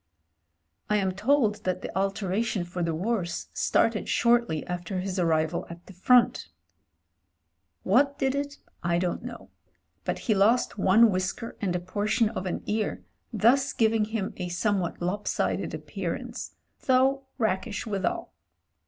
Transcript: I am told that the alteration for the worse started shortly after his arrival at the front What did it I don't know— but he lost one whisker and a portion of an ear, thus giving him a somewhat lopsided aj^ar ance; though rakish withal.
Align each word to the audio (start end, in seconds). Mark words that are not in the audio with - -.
I 0.89 0.95
am 0.97 1.11
told 1.11 1.63
that 1.63 1.83
the 1.83 1.95
alteration 1.95 2.63
for 2.63 2.81
the 2.81 2.95
worse 2.95 3.49
started 3.53 4.09
shortly 4.09 4.65
after 4.65 4.99
his 4.99 5.19
arrival 5.19 5.67
at 5.69 5.85
the 5.85 5.93
front 5.93 6.47
What 7.83 8.17
did 8.17 8.33
it 8.33 8.57
I 8.81 8.97
don't 8.97 9.21
know— 9.23 9.51
but 10.05 10.17
he 10.25 10.33
lost 10.33 10.79
one 10.79 11.11
whisker 11.11 11.55
and 11.61 11.75
a 11.75 11.79
portion 11.79 12.29
of 12.29 12.47
an 12.47 12.63
ear, 12.65 13.03
thus 13.31 13.73
giving 13.73 14.05
him 14.05 14.33
a 14.37 14.49
somewhat 14.49 15.03
lopsided 15.03 15.69
aj^ar 15.69 16.19
ance; 16.19 16.55
though 16.87 17.27
rakish 17.37 17.85
withal. 17.85 18.33